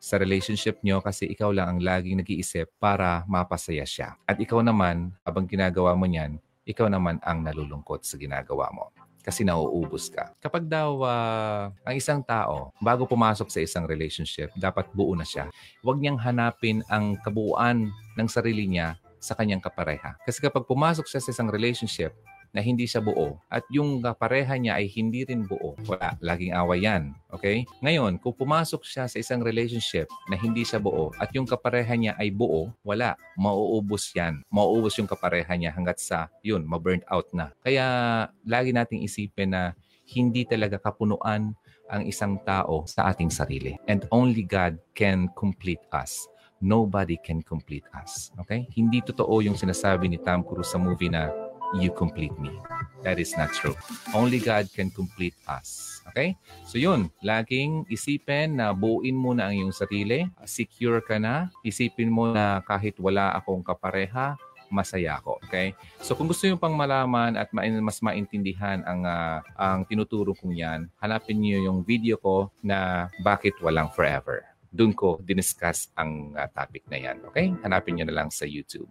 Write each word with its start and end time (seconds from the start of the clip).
sa 0.00 0.16
relationship 0.16 0.80
nyo 0.80 1.04
kasi 1.04 1.28
ikaw 1.28 1.52
lang 1.52 1.76
ang 1.76 1.80
laging 1.84 2.24
nag-iisip 2.24 2.72
para 2.80 3.22
mapasaya 3.28 3.84
siya. 3.84 4.16
At 4.24 4.40
ikaw 4.40 4.64
naman, 4.64 5.12
habang 5.20 5.44
ginagawa 5.44 5.92
mo 5.92 6.08
niyan, 6.08 6.40
ikaw 6.64 6.88
naman 6.88 7.20
ang 7.20 7.44
nalulungkot 7.44 8.00
sa 8.08 8.16
ginagawa 8.16 8.72
mo 8.72 8.88
kasi 9.20 9.44
nauubos 9.44 10.08
ka. 10.08 10.32
Kapag 10.40 10.64
daw 10.64 11.04
uh, 11.04 11.68
ang 11.84 11.94
isang 11.94 12.24
tao, 12.24 12.72
bago 12.80 13.04
pumasok 13.04 13.52
sa 13.52 13.60
isang 13.60 13.84
relationship, 13.84 14.48
dapat 14.56 14.88
buo 14.96 15.12
na 15.12 15.28
siya. 15.28 15.52
Huwag 15.84 16.00
niyang 16.00 16.16
hanapin 16.16 16.80
ang 16.88 17.20
kabuuan 17.20 17.92
ng 18.16 18.28
sarili 18.32 18.64
niya 18.64 18.96
sa 19.20 19.36
kanyang 19.36 19.60
kapareha. 19.60 20.16
Kasi 20.24 20.40
kapag 20.40 20.64
pumasok 20.64 21.04
siya 21.04 21.20
sa 21.20 21.30
isang 21.30 21.52
relationship, 21.52 22.16
na 22.50 22.60
hindi 22.62 22.86
siya 22.86 22.98
buo 22.98 23.38
at 23.46 23.62
yung 23.70 24.02
pareha 24.02 24.58
niya 24.58 24.78
ay 24.78 24.90
hindi 24.90 25.22
rin 25.22 25.46
buo. 25.46 25.78
Wala, 25.86 26.18
laging 26.18 26.54
away 26.54 26.82
yan. 26.82 27.14
Okay? 27.30 27.62
Ngayon, 27.82 28.18
kung 28.18 28.34
pumasok 28.34 28.82
siya 28.82 29.06
sa 29.06 29.16
isang 29.18 29.42
relationship 29.42 30.10
na 30.26 30.34
hindi 30.34 30.66
siya 30.66 30.82
buo 30.82 31.14
at 31.18 31.30
yung 31.30 31.46
kapareha 31.46 31.94
niya 31.94 32.12
ay 32.18 32.34
buo, 32.34 32.74
wala, 32.82 33.14
mauubos 33.38 34.10
yan. 34.14 34.42
Mauubos 34.50 34.98
yung 34.98 35.06
kapareha 35.06 35.50
niya 35.54 35.70
hanggat 35.70 36.02
sa, 36.02 36.26
yun, 36.42 36.66
ma-burnt 36.66 37.06
out 37.06 37.30
na. 37.30 37.54
Kaya, 37.62 37.86
lagi 38.42 38.74
nating 38.74 39.06
isipin 39.06 39.54
na 39.54 39.72
hindi 40.10 40.42
talaga 40.42 40.82
kapunuan 40.82 41.54
ang 41.90 42.02
isang 42.06 42.38
tao 42.42 42.86
sa 42.86 43.10
ating 43.10 43.30
sarili. 43.30 43.78
And 43.86 44.06
only 44.10 44.42
God 44.46 44.78
can 44.94 45.30
complete 45.38 45.82
us 45.94 46.26
nobody 46.60 47.16
can 47.16 47.40
complete 47.40 47.88
us. 47.96 48.30
Okay? 48.44 48.68
Hindi 48.76 49.00
totoo 49.00 49.40
yung 49.40 49.56
sinasabi 49.56 50.06
ni 50.06 50.20
Tom 50.20 50.44
Cruise 50.44 50.68
sa 50.68 50.76
movie 50.76 51.08
na 51.08 51.32
you 51.74 51.90
complete 51.94 52.34
me. 52.38 52.58
That 53.06 53.16
is 53.16 53.32
not 53.38 53.54
true. 53.54 53.76
Only 54.12 54.42
God 54.42 54.68
can 54.74 54.90
complete 54.90 55.36
us. 55.48 56.00
Okay? 56.10 56.36
So 56.66 56.76
yun, 56.76 57.08
laging 57.22 57.86
isipin 57.88 58.58
na 58.58 58.74
buuin 58.74 59.16
mo 59.16 59.32
na 59.32 59.48
ang 59.48 59.54
iyong 59.56 59.74
sarili. 59.74 60.26
Secure 60.44 61.00
ka 61.00 61.16
na. 61.16 61.48
Isipin 61.62 62.10
mo 62.10 62.34
na 62.34 62.60
kahit 62.66 62.98
wala 62.98 63.32
akong 63.38 63.62
kapareha, 63.62 64.34
masaya 64.68 65.22
ako. 65.22 65.38
Okay? 65.46 65.72
So 66.02 66.18
kung 66.18 66.28
gusto 66.28 66.44
niyo 66.44 66.58
pang 66.58 66.74
malaman 66.74 67.38
at 67.38 67.48
mas 67.54 68.02
maintindihan 68.02 68.82
ang 68.84 69.06
uh, 69.06 69.38
ang 69.54 69.86
tinuturo 69.86 70.34
kong 70.34 70.54
'yan, 70.54 70.90
hanapin 70.98 71.38
niyo 71.38 71.70
yung 71.70 71.86
video 71.86 72.18
ko 72.18 72.50
na 72.60 73.08
bakit 73.22 73.54
walang 73.62 73.88
forever. 73.94 74.44
Doon 74.70 74.94
ko 74.94 75.18
diniscuss 75.22 75.90
ang 75.94 76.34
uh, 76.34 76.46
topic 76.50 76.84
na 76.90 76.98
'yan. 76.98 77.18
Okay? 77.30 77.54
Hanapin 77.62 77.96
niyo 77.96 78.04
na 78.10 78.22
lang 78.22 78.28
sa 78.28 78.44
YouTube. 78.44 78.90